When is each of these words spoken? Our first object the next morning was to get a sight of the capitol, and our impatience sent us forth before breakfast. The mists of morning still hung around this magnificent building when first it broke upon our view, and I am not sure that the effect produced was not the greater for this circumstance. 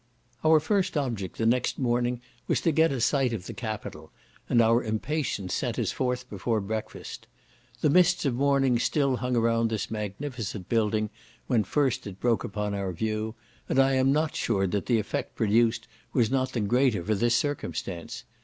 Our 0.43 0.59
first 0.59 0.97
object 0.97 1.37
the 1.37 1.45
next 1.45 1.77
morning 1.77 2.21
was 2.47 2.59
to 2.61 2.71
get 2.71 2.91
a 2.91 2.99
sight 2.99 3.33
of 3.33 3.45
the 3.45 3.53
capitol, 3.53 4.11
and 4.49 4.59
our 4.59 4.83
impatience 4.83 5.53
sent 5.53 5.77
us 5.77 5.91
forth 5.91 6.27
before 6.27 6.59
breakfast. 6.59 7.27
The 7.81 7.89
mists 7.91 8.25
of 8.25 8.33
morning 8.33 8.79
still 8.79 9.17
hung 9.17 9.35
around 9.35 9.67
this 9.69 9.91
magnificent 9.91 10.67
building 10.67 11.11
when 11.45 11.63
first 11.63 12.07
it 12.07 12.19
broke 12.19 12.43
upon 12.43 12.73
our 12.73 12.91
view, 12.93 13.35
and 13.69 13.77
I 13.77 13.93
am 13.93 14.11
not 14.11 14.35
sure 14.35 14.65
that 14.65 14.87
the 14.87 14.97
effect 14.97 15.35
produced 15.35 15.87
was 16.13 16.31
not 16.31 16.53
the 16.53 16.61
greater 16.61 17.03
for 17.03 17.13
this 17.13 17.35
circumstance. 17.35 18.23